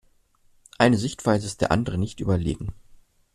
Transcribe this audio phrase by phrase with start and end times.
[0.79, 2.73] Eine Sichtweise ist der anderen nicht überlegen.